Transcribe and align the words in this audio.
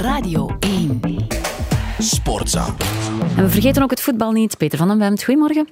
Radio 0.00 0.56
1. 0.60 1.00
Sportza. 1.98 2.66
En 3.36 3.42
we 3.42 3.48
vergeten 3.48 3.82
ook 3.82 3.90
het 3.90 4.00
voetbal 4.00 4.32
niet. 4.32 4.58
Peter 4.58 4.78
van 4.78 4.88
den 4.88 4.98
Bemt, 4.98 5.22
goedemorgen. 5.24 5.68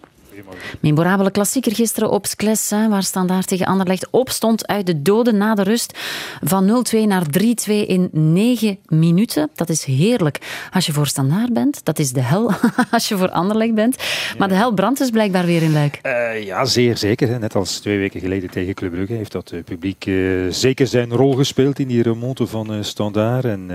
Memorabele 0.81 1.31
klassieker 1.31 1.75
gisteren 1.75 2.11
op 2.11 2.27
Skles, 2.27 2.71
hè, 2.71 2.89
waar 2.89 3.03
Standaard 3.03 3.47
tegen 3.47 3.67
Anderlecht 3.67 4.11
opstond 4.11 4.67
uit 4.67 4.87
de 4.87 5.03
doden 5.03 5.37
na 5.37 5.55
de 5.55 5.63
rust. 5.63 5.99
Van 6.43 6.85
0-2 6.95 6.99
naar 7.07 7.23
3-2 7.31 7.87
in 7.87 8.09
9 8.13 8.79
minuten. 8.87 9.51
Dat 9.55 9.69
is 9.69 9.85
heerlijk 9.85 10.67
als 10.73 10.87
je 10.87 10.93
voor 10.93 11.07
Standaard 11.07 11.53
bent. 11.53 11.85
Dat 11.85 11.99
is 11.99 12.13
de 12.13 12.21
hel 12.21 12.53
als 12.91 13.09
je 13.09 13.17
voor 13.17 13.31
Anderlecht 13.31 13.75
bent. 13.75 13.97
Maar 14.39 14.49
de 14.49 14.55
hel 14.55 14.73
brandt 14.73 14.99
dus 14.99 15.11
blijkbaar 15.11 15.47
weer 15.47 15.63
in 15.63 15.73
Luik. 15.73 16.01
Uh, 16.03 16.45
ja, 16.45 16.65
zeer 16.65 16.97
zeker. 16.97 17.39
Net 17.39 17.55
als 17.55 17.79
twee 17.79 17.99
weken 17.99 18.21
geleden 18.21 18.51
tegen 18.51 18.75
Club 18.75 18.93
Brugge 18.93 19.13
heeft 19.13 19.33
dat 19.33 19.53
uh, 19.53 19.63
publiek 19.65 20.07
uh, 20.07 20.53
zeker 20.53 20.87
zijn 20.87 21.13
rol 21.13 21.33
gespeeld 21.33 21.79
in 21.79 21.89
die 21.89 22.03
remonte 22.03 22.47
van 22.47 22.85
Standaard. 22.85 23.45
En 23.45 23.71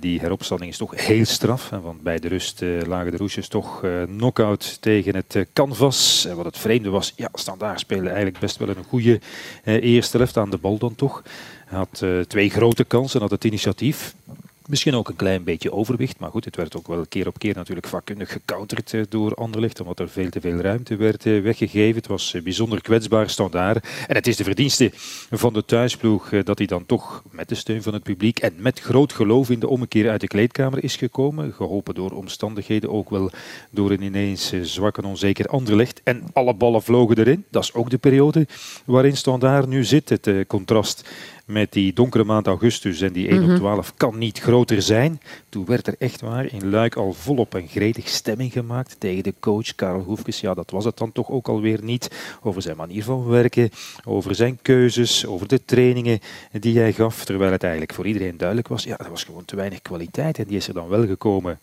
die 0.00 0.20
heropstanding 0.20 0.70
is 0.70 0.76
toch 0.76 1.06
heel 1.06 1.24
straf. 1.24 1.70
Hè, 1.70 1.80
want 1.80 2.02
bij 2.02 2.18
de 2.18 2.28
rust 2.28 2.62
lagen 2.86 3.10
de 3.10 3.16
Roesjes 3.16 3.48
toch 3.48 3.84
knock-out 4.16 4.76
tegen 4.80 5.14
het 5.14 5.46
canvas. 5.52 6.07
En 6.28 6.36
wat 6.36 6.44
het 6.44 6.58
vreemde 6.58 6.90
was, 6.90 7.12
ja, 7.16 7.28
Standaard 7.32 7.80
speelde 7.80 8.08
eigenlijk 8.08 8.38
best 8.38 8.56
wel 8.56 8.68
een 8.68 8.84
goede 8.88 9.20
eerste 9.64 10.16
helft 10.16 10.36
aan 10.36 10.50
de 10.50 10.58
bal 10.58 10.78
dan 10.78 10.94
toch. 10.94 11.22
Hij 11.66 11.78
had 11.78 12.04
twee 12.28 12.50
grote 12.50 12.84
kansen, 12.84 13.20
had 13.20 13.30
het 13.30 13.44
initiatief. 13.44 14.14
Misschien 14.68 14.94
ook 14.94 15.08
een 15.08 15.16
klein 15.16 15.44
beetje 15.44 15.72
overwicht, 15.72 16.18
maar 16.18 16.30
goed, 16.30 16.44
het 16.44 16.56
werd 16.56 16.76
ook 16.76 16.86
wel 16.86 17.06
keer 17.08 17.26
op 17.26 17.38
keer 17.38 17.54
natuurlijk 17.54 17.86
vakkundig 17.86 18.32
gecounterd 18.32 18.94
eh, 18.94 19.00
door 19.08 19.34
Anderlecht, 19.34 19.80
omdat 19.80 20.00
er 20.00 20.08
veel 20.08 20.28
te 20.30 20.40
veel 20.40 20.56
ruimte 20.56 20.96
werd 20.96 21.26
eh, 21.26 21.42
weggegeven. 21.42 21.96
Het 21.96 22.06
was 22.06 22.34
eh, 22.34 22.42
bijzonder 22.42 22.82
kwetsbaar 22.82 23.30
standaard. 23.30 23.88
En 24.06 24.14
het 24.14 24.26
is 24.26 24.36
de 24.36 24.44
verdienste 24.44 24.90
van 25.30 25.52
de 25.52 25.64
thuisploeg 25.64 26.28
dat 26.42 26.58
hij 26.58 26.66
dan 26.66 26.86
toch 26.86 27.22
met 27.30 27.48
de 27.48 27.54
steun 27.54 27.82
van 27.82 27.92
het 27.92 28.02
publiek 28.02 28.38
en 28.38 28.54
met 28.56 28.80
groot 28.80 29.12
geloof 29.12 29.50
in 29.50 29.60
de 29.60 29.68
ommekeer 29.68 30.10
uit 30.10 30.20
de 30.20 30.26
kleedkamer 30.26 30.84
is 30.84 30.96
gekomen. 30.96 31.52
Geholpen 31.52 31.94
door 31.94 32.10
omstandigheden, 32.10 32.90
ook 32.90 33.10
wel 33.10 33.30
door 33.70 33.90
een 33.90 34.02
ineens 34.02 34.52
zwak 34.62 34.98
en 34.98 35.04
onzeker 35.04 35.46
Anderlecht. 35.46 36.00
En 36.04 36.22
alle 36.32 36.54
ballen 36.54 36.82
vlogen 36.82 37.18
erin. 37.18 37.44
Dat 37.50 37.62
is 37.62 37.74
ook 37.74 37.90
de 37.90 37.98
periode 37.98 38.46
waarin 38.84 39.16
standaard 39.16 39.66
nu 39.66 39.84
zit. 39.84 40.08
Het 40.08 40.30
contrast 40.46 41.08
met 41.48 41.72
die 41.72 41.92
donkere 41.92 42.24
maand 42.24 42.46
augustus 42.46 43.00
en 43.00 43.12
die 43.12 43.28
1 43.28 43.50
op 43.50 43.56
12 43.56 43.86
mhm. 43.86 43.96
kan 43.96 44.18
niet 44.18 44.40
groter 44.58 44.82
zijn. 44.82 45.20
Toen 45.48 45.64
werd 45.64 45.86
er 45.86 45.94
echt 45.98 46.20
waar 46.20 46.52
in 46.52 46.70
Luik 46.70 46.96
al 46.96 47.12
volop 47.12 47.54
een 47.54 47.68
gretig 47.68 48.08
stemming 48.08 48.52
gemaakt 48.52 48.96
tegen 48.98 49.22
de 49.22 49.34
coach 49.40 49.74
Karel 49.74 50.00
Hoefkes. 50.00 50.40
Ja, 50.40 50.54
dat 50.54 50.70
was 50.70 50.84
het 50.84 50.96
dan 50.96 51.12
toch 51.12 51.30
ook 51.30 51.48
alweer 51.48 51.78
niet. 51.82 52.10
Over 52.42 52.62
zijn 52.62 52.76
manier 52.76 53.04
van 53.04 53.26
werken, 53.26 53.70
over 54.04 54.34
zijn 54.34 54.58
keuzes, 54.62 55.26
over 55.26 55.48
de 55.48 55.64
trainingen 55.64 56.20
die 56.52 56.78
hij 56.78 56.92
gaf. 56.92 57.24
Terwijl 57.24 57.52
het 57.52 57.62
eigenlijk 57.62 57.94
voor 57.94 58.06
iedereen 58.06 58.36
duidelijk 58.36 58.68
was, 58.68 58.84
ja, 58.84 58.98
er 58.98 59.10
was 59.10 59.24
gewoon 59.24 59.44
te 59.44 59.56
weinig 59.56 59.82
kwaliteit. 59.82 60.38
En 60.38 60.44
die 60.44 60.56
is 60.56 60.68
er 60.68 60.74
dan 60.74 60.88
wel 60.88 61.06
gekomen 61.06 61.58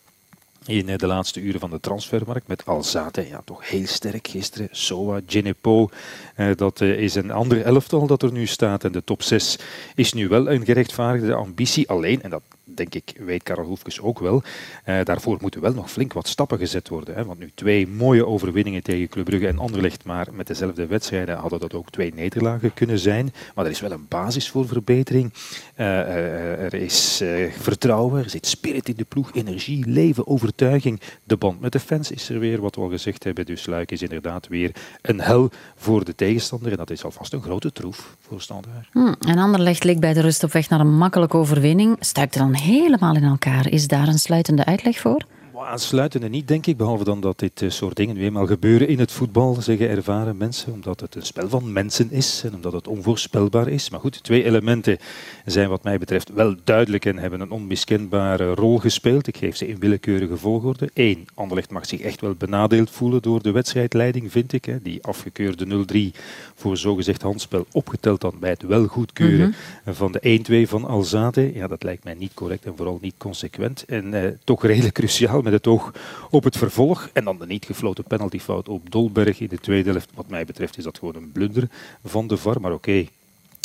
in 0.66 0.90
eh, 0.90 0.98
de 0.98 1.08
laatste 1.08 1.42
uren 1.42 1.60
van 1.60 1.70
de 1.70 1.80
transfermarkt 1.80 2.48
met 2.48 2.66
Alzate. 2.66 3.28
Ja, 3.28 3.42
toch 3.46 3.70
heel 3.70 3.88
sterk 3.88 4.28
gisteren. 4.28 4.68
Soa, 4.72 5.20
Genepo. 5.28 5.90
Eh, 6.36 6.48
dat 6.56 6.82
eh, 6.82 7.00
is 7.00 7.16
een 7.16 7.32
ander 7.32 7.62
elftal 7.62 8.08
dat 8.08 8.24
er 8.24 8.32
nu 8.32 8.46
staat. 8.46 8.84
En 8.84 8.92
de 8.92 9.04
top 9.04 9.24
6 9.24 9.60
is 9.96 10.14
nu 10.14 10.28
wel 10.28 10.50
een 10.50 10.66
gerechtvaardigde 10.66 11.34
ambitie. 11.34 11.90
Alleen, 11.90 12.22
en 12.22 12.30
dat 12.30 12.42
denk 12.66 12.96
ik, 12.96 13.14
weet 13.18 13.44
Karel 13.44 13.66
Hoefkes 13.66 14.02
ook 14.02 14.20
wel. 14.20 14.44
Uh, 14.86 15.00
daarvoor 15.04 15.38
moeten 15.42 15.62
wel 15.62 15.74
nog 15.74 15.92
flink 15.92 16.14
wat 16.14 16.28
stappen 16.28 16.58
gezet 16.58 16.90
worden. 16.90 17.16
Hè? 17.16 17.26
Want 17.26 17.40
nu 17.40 17.52
twee 17.56 17.88
mooie 17.88 18.26
overwinningen 18.26 18.84
tegen 18.84 19.10
Club 19.10 19.26
Brugge 19.26 19.48
en 19.48 19.60
Anderlecht, 19.60 20.04
maar 20.04 20.28
met 20.34 20.48
dezelfde 20.48 20.86
wedstrijden 20.86 21.38
hadden 21.38 21.60
dat 21.60 21.74
ook 21.74 21.90
twee 21.90 22.14
nederlagen 22.14 22.74
kunnen 22.74 23.00
zijn. 23.00 23.34
Maar 23.56 23.66
er 23.66 23.72
is 23.72 23.80
wel 23.80 23.92
een 23.92 24.06
basis 24.10 24.50
voor 24.50 24.68
verbetering. 24.68 25.34
Uh, 25.34 25.86
uh, 25.86 26.64
er 26.64 26.74
is 26.74 27.24
vertrouwen, 27.60 28.24
er 28.24 28.30
zit 28.30 28.48
spirit 28.48 28.90
in 28.90 28.96
de 28.96 29.04
ploeg, 29.04 29.34
energie, 29.34 29.90
leven, 29.90 30.28
overtuiging. 30.28 31.02
De 31.24 31.38
band 31.38 31.60
met 31.60 31.72
de 31.72 31.80
fans 31.80 32.12
is 32.12 32.30
er 32.30 32.40
weer, 32.40 32.62
wat 32.62 32.76
we 32.76 32.82
al 32.82 32.90
gezegd 32.90 33.24
hebben. 33.24 33.46
Dus 33.46 33.66
Luik 33.66 33.92
is 33.92 34.02
inderdaad 34.02 34.48
weer 34.48 34.72
een 35.02 35.22
hel 35.22 35.50
voor 35.76 36.06
de 36.06 36.16
tegenstander. 36.16 36.72
En 36.72 36.78
dat 36.78 36.90
is 36.90 37.04
alvast 37.04 37.34
een 37.34 37.42
grote 37.42 37.72
troef 37.72 38.16
voor 38.28 38.42
Standaard. 38.42 38.88
Hmm, 38.92 39.16
en 39.20 39.38
Anderlecht 39.38 39.84
leek 39.84 40.00
bij 40.00 40.14
de 40.14 40.22
rust 40.22 40.44
op 40.44 40.52
weg 40.52 40.70
naar 40.70 40.80
een 40.80 40.98
makkelijke 40.98 41.38
overwinning. 41.38 41.98
Stuipt 42.00 42.36
er 42.36 42.42
dan 42.42 42.55
helemaal 42.56 43.16
in 43.16 43.24
elkaar. 43.24 43.70
Is 43.70 43.88
daar 43.88 44.08
een 44.08 44.20
sluitende 44.20 44.66
uitleg 44.66 45.00
voor? 45.00 45.26
Aansluitende 45.64 46.30
niet, 46.30 46.48
denk 46.48 46.66
ik, 46.66 46.78
behalve 46.78 47.04
dan 47.04 47.20
dat 47.22 47.40
dit 47.40 47.62
eh, 47.62 47.70
soort 47.70 47.96
dingen 47.96 48.16
nu 48.16 48.24
eenmaal 48.24 48.46
gebeuren 48.46 48.88
in 48.88 49.00
het 49.00 49.12
voetbal, 49.12 49.58
zeggen 49.62 49.90
ervaren 49.90 50.38
mensen, 50.38 50.74
omdat 50.74 51.00
het 51.00 51.16
een 51.16 51.26
spel 51.26 51.50
van 51.50 51.72
mensen 51.72 52.12
is 52.12 52.42
en 52.46 52.56
omdat 52.56 52.74
het 52.74 52.88
onvoorspelbaar 52.88 53.68
is. 53.68 53.90
Maar 53.90 54.00
goed, 54.00 54.24
twee 54.24 54.44
elementen 54.44 54.98
zijn 55.46 55.70
wat 55.70 55.84
mij 55.84 55.98
betreft 55.98 56.34
wel 56.34 56.56
duidelijk 56.64 57.06
en 57.06 57.18
hebben 57.18 57.42
een 57.42 57.52
onmiskenbare 57.52 58.54
rol 58.54 58.78
gespeeld. 58.78 59.28
Ik 59.28 59.38
geef 59.38 59.56
ze 59.56 59.68
in 59.68 59.80
willekeurige 59.80 60.38
volgorde. 60.38 60.90
Eén, 60.94 61.28
Anderlecht 61.34 61.72
mag 61.72 61.86
zich 61.86 62.02
echt 62.02 62.22
wel 62.22 62.34
benadeeld 62.34 62.90
voelen 62.90 63.22
door 63.22 63.42
de 63.42 63.52
wedstrijdleiding, 63.52 64.32
vind 64.32 64.54
ik. 64.54 64.78
Die 64.84 65.04
afgekeurde 65.04 65.86
0-3 66.14 66.20
voor 66.56 66.78
zogezegd 66.78 67.22
handspel, 67.22 67.66
opgeteld 67.72 68.22
dan 68.22 68.36
bij 68.40 68.50
het 68.50 68.62
wel 68.62 68.88
goedkeuren 68.88 69.56
mhm. 69.84 69.96
van 69.96 70.12
de 70.12 70.66
1-2 70.66 70.70
van 70.70 70.86
Alzate. 70.86 71.52
Ja, 71.54 71.68
dat 71.68 71.84
lijkt 71.84 72.04
mij 72.04 72.14
niet 72.14 72.34
correct 72.34 72.66
en 72.66 72.74
vooral 72.76 73.00
niet 73.02 73.16
consequent. 73.18 73.86
En 73.86 74.14
eh, 74.14 74.32
toch 74.44 74.64
redelijk 74.64 74.94
cruciaal 74.94 75.44
met 75.46 75.54
het 75.54 75.68
oog 75.68 75.92
op 76.30 76.44
het 76.44 76.58
vervolg. 76.58 77.10
En 77.14 77.24
dan 77.24 77.38
de 77.38 77.46
niet 77.46 77.66
gefloten 77.66 78.04
penaltyfout 78.04 78.70
op 78.70 78.92
Dolberg 78.92 79.40
in 79.40 79.48
de 79.48 79.60
tweede 79.60 79.90
helft. 79.90 80.10
Wat 80.14 80.30
mij 80.30 80.46
betreft 80.46 80.78
is 80.78 80.84
dat 80.84 80.98
gewoon 80.98 81.16
een 81.16 81.32
blunder 81.32 81.68
van 82.04 82.28
de 82.28 82.38
VAR. 82.38 82.62
Maar 82.62 82.74
oké, 82.74 83.06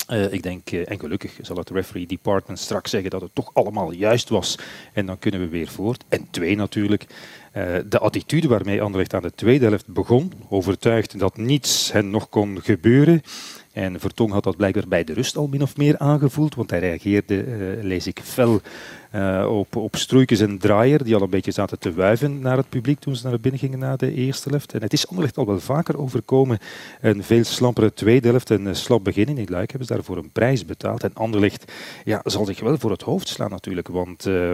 eh, 0.06 0.32
ik 0.32 0.42
denk, 0.42 0.70
uh, 0.70 0.90
en 0.90 0.98
gelukkig 0.98 1.38
zal 1.42 1.56
het 1.56 1.70
referee 1.70 2.06
department 2.06 2.58
straks 2.58 2.90
zeggen 2.90 3.10
dat 3.10 3.20
het 3.20 3.34
toch 3.34 3.50
allemaal 3.52 3.92
juist 3.92 4.28
was. 4.28 4.58
En 4.92 5.06
dan 5.06 5.18
kunnen 5.18 5.40
we 5.40 5.48
weer 5.48 5.68
voort. 5.68 6.04
En 6.08 6.26
twee 6.30 6.56
natuurlijk, 6.56 7.06
uh, 7.56 7.76
de 7.86 7.98
attitude 7.98 8.48
waarmee 8.48 8.82
Anderlecht 8.82 9.14
aan 9.14 9.22
de 9.22 9.34
tweede 9.34 9.64
helft 9.64 9.86
begon, 9.86 10.32
overtuigd 10.48 11.18
dat 11.18 11.36
niets 11.36 11.92
hen 11.92 12.10
nog 12.10 12.28
kon 12.28 12.58
gebeuren. 12.62 13.22
En 13.72 14.00
Vertong 14.00 14.32
had 14.32 14.44
dat 14.44 14.56
blijkbaar 14.56 14.88
bij 14.88 15.04
de 15.04 15.12
rust 15.12 15.36
al 15.36 15.46
min 15.46 15.62
of 15.62 15.76
meer 15.76 15.98
aangevoeld, 15.98 16.54
want 16.54 16.70
hij 16.70 16.78
reageerde, 16.78 17.44
uh, 17.44 17.82
lees 17.82 18.06
ik, 18.06 18.20
fel 18.22 18.60
uh, 19.14 19.46
op, 19.50 19.76
op 19.76 19.96
Stroeikens 19.96 20.40
en 20.40 20.58
Draaier, 20.58 21.04
die 21.04 21.14
al 21.14 21.22
een 21.22 21.30
beetje 21.30 21.50
zaten 21.50 21.78
te 21.78 21.92
wuiven 21.92 22.40
naar 22.40 22.56
het 22.56 22.68
publiek 22.68 22.98
toen 22.98 23.16
ze 23.16 23.28
naar 23.28 23.40
binnen 23.40 23.60
gingen 23.60 23.78
na 23.78 23.96
de 23.96 24.14
eerste 24.14 24.48
helft. 24.48 24.72
En 24.72 24.82
het 24.82 24.92
is 24.92 25.08
Anderlecht 25.08 25.36
al 25.36 25.46
wel 25.46 25.60
vaker 25.60 25.98
overkomen. 25.98 26.58
Een 27.00 27.22
veel 27.22 27.44
slampere 27.44 27.92
tweede 27.92 28.28
helft 28.28 28.50
en 28.50 28.66
een 28.66 28.76
slap 28.76 29.04
begin 29.04 29.38
in 29.38 29.46
Luik 29.48 29.70
hebben 29.70 29.88
ze 29.88 29.94
daarvoor 29.94 30.16
een 30.16 30.32
prijs 30.32 30.64
betaald. 30.64 31.02
En 31.02 31.14
Anderlecht 31.14 31.72
ja, 32.04 32.20
zal 32.24 32.44
zich 32.44 32.60
wel 32.60 32.78
voor 32.78 32.90
het 32.90 33.02
hoofd 33.02 33.28
slaan 33.28 33.50
natuurlijk, 33.50 33.88
want... 33.88 34.26
Uh, 34.26 34.52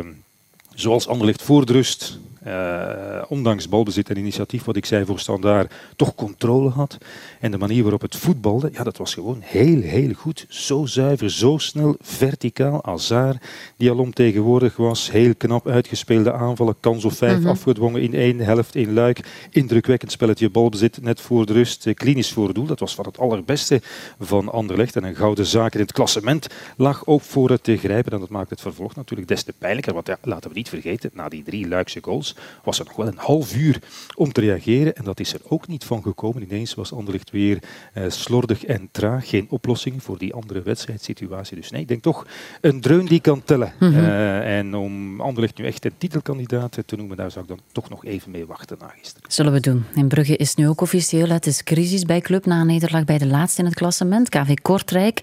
zoals 0.74 1.08
Anderlecht 1.08 1.42
voor 1.42 1.66
de 1.66 1.72
rust 1.72 2.18
uh, 2.46 3.22
ondanks 3.28 3.68
balbezit 3.68 4.10
en 4.10 4.18
initiatief, 4.18 4.64
wat 4.64 4.76
ik 4.76 4.86
zei 4.86 5.04
voor 5.04 5.18
Standaard, 5.18 5.72
toch 5.96 6.14
controle 6.14 6.70
had. 6.70 6.98
En 7.40 7.50
de 7.50 7.58
manier 7.58 7.82
waarop 7.82 8.00
het 8.00 8.16
voetbalde, 8.16 8.70
ja, 8.72 8.82
dat 8.82 8.96
was 8.96 9.14
gewoon 9.14 9.38
heel, 9.40 9.80
heel 9.80 10.12
goed. 10.12 10.46
Zo 10.48 10.86
zuiver, 10.86 11.30
zo 11.30 11.58
snel, 11.58 11.96
verticaal. 12.00 12.84
Azar, 12.84 13.36
die 13.76 13.90
al 13.90 14.10
tegenwoordig 14.10 14.76
was, 14.76 15.10
heel 15.10 15.34
knap 15.36 15.68
uitgespeelde 15.68 16.32
aanvallen, 16.32 16.74
kans 16.80 17.04
of 17.04 17.16
vijf 17.16 17.38
mhm. 17.38 17.48
afgedwongen 17.48 18.02
in 18.02 18.14
één 18.14 18.38
helft 18.38 18.74
in 18.74 18.92
Luik. 18.92 19.48
Indrukwekkend 19.50 20.12
spelletje 20.12 20.50
balbezit, 20.50 21.02
net 21.02 21.20
voor 21.20 21.46
de 21.46 21.52
rust, 21.52 21.86
eh, 21.86 21.94
klinisch 21.94 22.32
voor 22.32 22.54
doel. 22.54 22.66
Dat 22.66 22.80
was 22.80 22.94
van 22.94 23.04
het 23.04 23.18
allerbeste 23.18 23.80
van 24.20 24.52
Anderlecht. 24.52 24.96
En 24.96 25.04
een 25.04 25.14
gouden 25.14 25.46
zaak 25.46 25.74
in 25.74 25.80
het 25.80 25.92
klassement 25.92 26.46
lag 26.76 27.06
ook 27.06 27.22
voor 27.22 27.50
het 27.50 27.62
te 27.62 27.76
grijpen. 27.76 28.12
En 28.12 28.20
dat 28.20 28.28
maakt 28.28 28.50
het 28.50 28.60
vervolg 28.60 28.94
natuurlijk 28.94 29.28
des 29.28 29.42
te 29.42 29.52
pijnlijker. 29.58 29.94
Want 29.94 30.06
ja, 30.06 30.18
laten 30.22 30.50
we 30.50 30.56
niet 30.56 30.68
vergeten, 30.68 31.10
na 31.14 31.28
die 31.28 31.42
drie 31.42 31.68
Luikse 31.68 31.98
goals 32.02 32.35
was 32.64 32.78
er 32.78 32.84
nog 32.84 32.96
wel 32.96 33.06
een 33.06 33.18
half 33.18 33.56
uur 33.56 33.78
om 34.14 34.32
te 34.32 34.40
reageren. 34.40 34.96
En 34.96 35.04
dat 35.04 35.20
is 35.20 35.34
er 35.34 35.40
ook 35.48 35.66
niet 35.66 35.84
van 35.84 36.02
gekomen. 36.02 36.42
Ineens 36.42 36.74
was 36.74 36.92
Anderlecht 36.92 37.30
weer 37.30 37.58
uh, 37.94 38.04
slordig 38.08 38.64
en 38.64 38.88
traag. 38.92 39.28
Geen 39.28 39.46
oplossing 39.50 40.02
voor 40.02 40.18
die 40.18 40.34
andere 40.34 40.62
wedstrijdsituatie. 40.62 41.56
Dus 41.56 41.70
nee, 41.70 41.80
ik 41.80 41.88
denk 41.88 42.02
toch 42.02 42.26
een 42.60 42.80
dreun 42.80 43.06
die 43.06 43.20
kan 43.20 43.44
tellen. 43.44 43.72
Mhm. 43.80 43.94
Eh, 43.94 44.58
en 44.58 44.74
om 44.74 45.20
Anderlecht 45.20 45.58
nu 45.58 45.66
echt 45.66 45.84
een 45.84 45.98
titelkandidaat 45.98 46.78
te 46.86 46.96
noemen, 46.96 47.16
daar 47.16 47.30
zou 47.30 47.44
ik 47.44 47.50
dan 47.50 47.60
toch 47.72 47.88
nog 47.88 48.04
even 48.04 48.30
mee 48.30 48.46
wachten 48.46 48.76
na 48.80 48.92
gisteren. 48.98 49.32
Zullen 49.32 49.52
we 49.52 49.60
doen. 49.60 49.84
In 49.94 50.08
Brugge 50.08 50.36
is 50.36 50.54
nu 50.54 50.68
ook 50.68 50.80
officieel. 50.80 51.28
Het 51.28 51.46
is 51.46 51.62
crisis 51.62 52.04
bij 52.04 52.20
club 52.20 52.46
na 52.46 52.60
een 52.60 52.66
nederlaag 52.66 53.04
bij 53.04 53.18
de 53.18 53.26
laatste 53.26 53.60
in 53.60 53.66
het 53.66 53.74
klassement. 53.74 54.28
KV 54.28 54.54
Kortrijk. 54.62 55.20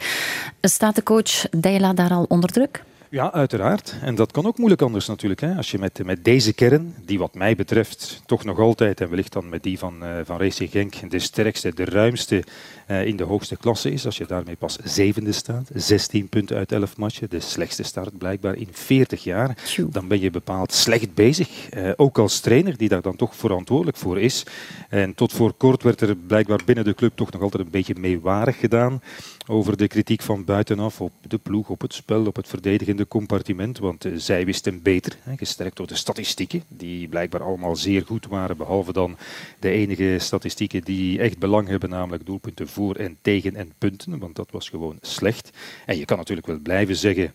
Staat 0.62 0.96
de 0.96 1.04
coach 1.04 1.50
Deila 1.50 1.94
daar 1.94 2.12
al 2.12 2.26
onder 2.28 2.50
druk? 2.50 2.84
Ja, 3.14 3.32
uiteraard. 3.32 3.96
En 4.02 4.16
dat 4.16 4.32
kan 4.32 4.46
ook 4.46 4.58
moeilijk 4.58 4.82
anders 4.82 5.08
natuurlijk. 5.08 5.42
Hè. 5.42 5.56
Als 5.56 5.72
je 5.72 5.80
met, 5.80 6.04
met 6.06 6.24
deze 6.24 6.54
kern, 6.54 6.96
die 7.06 7.20
wat 7.20 7.34
mij 7.34 7.56
betreft 7.56 8.22
toch 8.26 8.44
nog 8.44 8.60
altijd, 8.60 9.02
en 9.02 9.10
wellicht 9.10 9.34
dan 9.34 9.50
met 9.50 9.64
die 9.64 9.80
van, 9.80 10.04
uh, 10.04 10.10
van 10.24 10.38
Racing 10.38 10.72
Genk, 10.72 11.12
de 11.12 11.20
sterkste, 11.20 11.74
de 11.74 11.86
ruimste 11.86 12.44
uh, 12.88 13.06
in 13.06 13.16
de 13.16 13.24
hoogste 13.24 13.58
klasse 13.58 13.92
is, 13.92 14.06
als 14.06 14.18
je 14.18 14.26
daarmee 14.26 14.56
pas 14.56 14.78
zevende 14.84 15.32
staat, 15.32 15.70
16 15.74 16.30
punten 16.30 16.58
uit 16.58 16.72
11 16.72 16.98
matchen, 16.98 17.30
de 17.30 17.40
slechtste 17.40 17.84
start 17.84 18.18
blijkbaar 18.18 18.56
in 18.56 18.68
40 18.72 19.24
jaar, 19.24 19.58
dan 19.90 20.08
ben 20.08 20.20
je 20.20 20.30
bepaald 20.30 20.74
slecht 20.74 21.14
bezig. 21.14 21.74
Uh, 21.74 21.92
ook 21.96 22.18
als 22.18 22.40
trainer, 22.40 22.78
die 22.78 22.90
daar 22.90 23.02
dan 23.02 23.16
toch 23.16 23.36
verantwoordelijk 23.36 23.98
voor 23.98 24.20
is. 24.20 24.46
En 24.90 25.16
tot 25.16 25.34
voor 25.34 25.54
kort 25.54 25.84
werd 25.84 26.02
er 26.02 26.16
blijkbaar 26.16 26.62
binnen 26.66 26.86
de 26.86 26.96
club 26.96 27.12
toch 27.16 27.32
nog 27.32 27.42
altijd 27.42 27.64
een 27.64 27.72
beetje 27.72 27.96
meewarig 27.98 28.60
gedaan 28.60 29.02
over 29.48 29.78
de 29.78 29.88
kritiek 29.88 30.22
van 30.22 30.46
buitenaf 30.46 31.02
op 31.02 31.12
de 31.28 31.38
ploeg, 31.38 31.70
op 31.70 31.82
het 31.82 31.94
spel, 31.94 32.26
op 32.26 32.36
het 32.36 32.48
verdedigende 32.48 33.03
compartimenten, 33.08 33.84
want 33.84 34.06
zij 34.16 34.46
wisten 34.46 34.82
beter, 34.82 35.18
gesterkt 35.36 35.78
door 35.78 35.88
de 35.88 35.96
statistieken, 35.96 36.64
die 36.68 37.08
blijkbaar 37.08 37.44
allemaal 37.44 37.76
zeer 37.76 38.06
goed 38.06 38.28
waren, 38.28 38.58
behalve 38.58 38.94
dan 38.94 39.18
de 39.60 39.70
enige 39.70 40.16
statistieken 40.20 40.82
die 40.84 41.20
echt 41.20 41.40
belang 41.40 41.68
hebben, 41.68 41.90
namelijk 41.90 42.26
doelpunten 42.26 42.68
voor 42.68 42.96
en 42.96 43.18
tegen 43.22 43.56
en 43.56 43.74
punten, 43.78 44.20
want 44.20 44.36
dat 44.36 44.52
was 44.52 44.70
gewoon 44.70 44.98
slecht. 45.02 45.50
En 45.86 45.98
je 45.98 46.06
kan 46.06 46.18
natuurlijk 46.18 46.48
wel 46.48 46.60
blijven 46.60 46.96
zeggen 46.96 47.34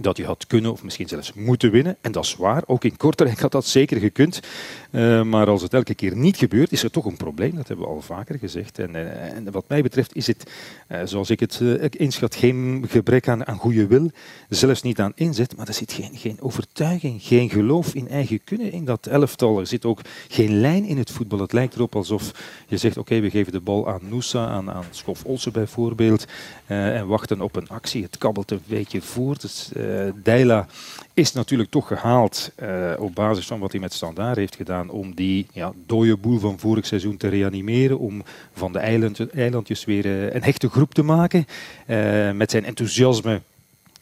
dat 0.00 0.16
je 0.16 0.24
had 0.24 0.46
kunnen 0.46 0.72
of 0.72 0.82
misschien 0.82 1.08
zelfs 1.08 1.32
moeten 1.32 1.70
winnen. 1.70 1.96
En 2.00 2.12
dat 2.12 2.24
is 2.24 2.36
waar, 2.36 2.62
ook 2.66 2.84
in 2.84 2.96
Kortrijk 2.96 3.40
had 3.40 3.52
dat 3.52 3.66
zeker 3.66 3.98
gekund. 3.98 4.40
Uh, 4.90 5.22
maar 5.22 5.46
als 5.46 5.62
het 5.62 5.74
elke 5.74 5.94
keer 5.94 6.16
niet 6.16 6.36
gebeurt, 6.36 6.72
is 6.72 6.82
er 6.82 6.90
toch 6.90 7.04
een 7.04 7.16
probleem. 7.16 7.54
Dat 7.54 7.68
hebben 7.68 7.86
we 7.86 7.92
al 7.92 8.00
vaker 8.00 8.38
gezegd. 8.38 8.78
En, 8.78 8.94
uh, 8.94 9.32
en 9.36 9.50
wat 9.50 9.64
mij 9.68 9.82
betreft 9.82 10.16
is 10.16 10.26
het, 10.26 10.50
uh, 10.88 11.00
zoals 11.04 11.30
ik 11.30 11.40
het 11.40 11.60
inschat, 11.96 12.34
geen 12.34 12.84
gebrek 12.88 13.28
aan, 13.28 13.46
aan 13.46 13.58
goede 13.58 13.86
wil. 13.86 14.10
Zelfs 14.48 14.82
niet 14.82 15.00
aan 15.00 15.12
inzet, 15.14 15.56
maar 15.56 15.68
er 15.68 15.74
zit 15.74 15.92
geen, 15.92 16.16
geen 16.16 16.40
overtuiging, 16.40 17.22
geen 17.22 17.50
geloof 17.50 17.94
in 17.94 18.08
eigen 18.08 18.44
kunnen 18.44 18.72
in 18.72 18.84
dat 18.84 19.06
elftal. 19.06 19.58
Er 19.58 19.66
zit 19.66 19.84
ook 19.84 20.00
geen 20.28 20.60
lijn 20.60 20.84
in 20.84 20.98
het 20.98 21.10
voetbal. 21.10 21.38
Het 21.38 21.52
lijkt 21.52 21.74
erop 21.74 21.96
alsof 21.96 22.32
je 22.66 22.76
zegt, 22.76 22.96
oké, 22.96 23.20
we 23.20 23.30
geven 23.30 23.52
de 23.52 23.60
bal 23.60 23.88
aan 23.88 24.00
Noosa, 24.08 24.46
aan, 24.46 24.70
aan 24.70 24.84
Schof 24.90 25.24
Olsen 25.24 25.52
bijvoorbeeld, 25.52 26.24
en 26.66 27.06
wachten 27.06 27.40
op 27.40 27.56
een 27.56 27.68
actie. 27.68 28.02
Het 28.02 28.18
kabbelt 28.18 28.50
een 28.50 28.62
beetje 28.66 29.02
voort. 29.02 29.40
Dus, 29.40 29.70
Deila 30.22 30.66
is 31.14 31.32
natuurlijk 31.32 31.70
toch 31.70 31.86
gehaald 31.86 32.50
uh, 32.62 32.92
op 32.98 33.14
basis 33.14 33.46
van 33.46 33.60
wat 33.60 33.72
hij 33.72 33.80
met 33.80 33.92
Standaard 33.92 34.36
heeft 34.36 34.56
gedaan 34.56 34.90
om 34.90 35.14
die 35.14 35.46
ja, 35.52 35.72
dode 35.86 36.16
boel 36.16 36.38
van 36.38 36.58
vorig 36.58 36.86
seizoen 36.86 37.16
te 37.16 37.28
reanimeren, 37.28 37.98
om 37.98 38.22
van 38.52 38.72
de 38.72 38.78
eiland, 38.78 39.30
eilandjes 39.30 39.84
weer 39.84 40.06
uh, 40.06 40.32
een 40.32 40.42
hechte 40.42 40.68
groep 40.68 40.94
te 40.94 41.02
maken. 41.02 41.46
met 42.36 42.50
zijn 42.50 42.64
enthousiasme 42.64 43.40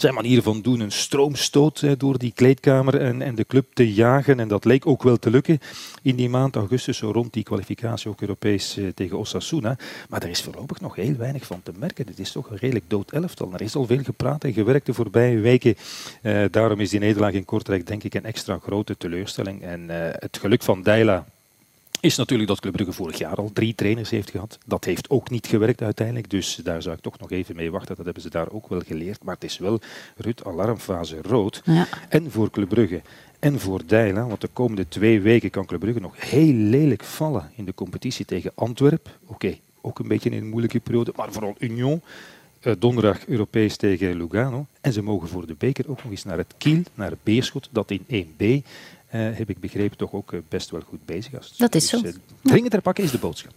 zijn 0.01 0.15
manier 0.15 0.43
van 0.43 0.61
doen, 0.61 0.81
een 0.81 0.93
stroomstoot 0.93 2.01
door 2.01 2.19
die 2.19 2.33
kleedkamer 2.35 3.01
en, 3.01 3.23
en, 3.23 3.35
de 3.35 3.47
club 3.47 3.67
te 3.75 3.93
jagen. 3.93 4.41
En 4.41 4.49
dat 4.49 4.65
leek 4.65 4.87
ook 4.87 5.03
wel 5.03 5.17
te 5.17 5.31
lukken 5.31 5.59
in 6.03 6.17
die 6.17 6.29
maand 6.29 6.57
augustus, 6.57 6.97
zo 6.97 7.11
rond 7.11 7.33
die 7.33 7.43
kwalificatie 7.43 8.11
ook 8.11 8.21
Europees 8.21 8.77
eh, 8.77 8.85
tegen 8.95 9.19
Osasuna. 9.19 9.77
Maar 10.09 10.23
er 10.23 10.29
is 10.29 10.43
voorlopig 10.43 10.81
nog 10.81 10.95
heel 10.95 11.17
weinig 11.17 11.47
van 11.47 11.63
te 11.63 11.73
merken. 11.79 12.07
Het 12.07 12.19
is 12.19 12.33
toch 12.33 12.51
een 12.51 12.57
redelijk 12.57 12.85
dood 12.89 13.11
elftal. 13.11 13.53
Er 13.53 13.61
is 13.61 13.75
al 13.75 13.87
veel 13.87 14.03
gepraat 14.03 14.45
en 14.45 14.53
gewerkt 14.53 14.87
de 14.87 14.95
voorbije 14.95 15.39
weken. 15.39 15.75
Uh, 16.23 16.45
daarom 16.51 16.81
is 16.81 16.91
die 16.91 17.01
nederlaag 17.01 17.33
in 17.33 17.45
Kortrijk 17.45 17.87
denk 17.87 18.03
ik 18.03 18.15
een 18.15 18.25
extra 18.25 18.59
grote 18.63 18.97
teleurstelling. 18.97 19.63
En 19.63 19.81
uh, 19.81 19.97
het 19.99 20.39
geluk 20.41 20.63
van 20.63 20.83
Deila 20.83 21.27
is 22.03 22.17
natuurlijk 22.17 22.49
dat 22.49 22.61
Club 22.61 22.73
Brugge 22.73 22.93
vorig 22.93 23.19
jaar 23.19 23.37
al 23.37 23.51
drie 23.53 23.75
trainers 23.75 24.11
heeft 24.11 24.31
gehad. 24.31 24.59
Dat 24.67 24.85
heeft 24.85 25.11
ook 25.11 25.31
niet 25.31 25.47
gewerkt 25.47 25.83
uiteindelijk, 25.83 26.31
dus 26.31 26.55
daar 26.55 26.83
zou 26.83 26.97
ik 26.97 27.03
toch 27.03 27.19
nog 27.19 27.31
even 27.31 27.57
mee 27.57 27.71
wachten. 27.71 27.97
Dat 27.97 28.05
hebben 28.05 28.23
ze 28.23 28.31
daar 28.31 28.51
ook 28.51 28.69
wel 28.69 28.81
geleerd. 28.81 29.25
Maar 29.25 29.35
het 29.35 29.45
is 29.45 29.59
wel, 29.59 29.81
Ruud, 30.17 30.45
alarmfase 30.45 31.19
rood. 31.23 31.63
Ja. 31.65 31.87
En 32.09 32.31
voor 32.31 32.51
Club 32.51 32.69
Brugge 32.69 33.03
en 33.39 33.61
voor 33.61 33.81
Dijla, 33.87 34.27
want 34.27 34.41
de 34.41 34.49
komende 34.53 34.89
twee 34.89 35.21
weken 35.21 35.51
kan 35.51 35.67
Club 35.67 35.81
Brugge 35.81 36.01
nog 36.01 36.31
heel 36.31 36.53
lelijk 36.53 37.05
vallen 37.05 37.51
in 37.57 37.65
de 37.65 37.75
competitie 37.75 38.25
tegen 38.25 38.53
Antwerpen. 38.55 39.13
Oké, 39.23 39.33
okay, 39.33 39.61
ook 39.81 39.99
een 39.99 40.09
beetje 40.09 40.31
in 40.31 40.37
een 40.37 40.49
moeilijke 40.49 40.81
periode, 40.81 41.13
maar 41.17 41.33
vooral 41.33 41.55
Union. 41.59 42.03
Uh, 42.63 42.73
donderdag 42.79 43.27
Europees 43.27 43.77
tegen 43.77 44.17
Lugano. 44.17 44.67
En 44.81 44.93
ze 44.93 45.03
mogen 45.03 45.29
voor 45.29 45.47
de 45.47 45.55
beker 45.59 45.91
ook 45.91 46.03
nog 46.03 46.11
eens 46.11 46.25
naar 46.25 46.37
het 46.37 46.55
Kiel, 46.59 46.83
naar 46.95 47.11
het 47.11 47.23
Beerschot, 47.23 47.69
dat 47.73 47.91
in 47.91 48.27
1B 48.27 48.43
uh, 48.43 48.61
heb 49.19 49.51
ik 49.51 49.61
begrepen, 49.61 49.97
toch 49.97 50.13
ook 50.13 50.33
uh, 50.33 50.41
best 50.49 50.71
wel 50.71 50.81
goed 50.81 51.05
bezig 51.05 51.33
is. 51.41 51.55
Dat 51.57 51.75
is 51.75 51.89
dus, 51.89 52.01
zo. 52.01 52.07
Uh, 52.07 52.15
dringend 52.43 52.71
ter 52.71 52.81
pakken 52.81 53.05
is 53.05 53.11
de 53.11 53.19
boodschap. 53.19 53.51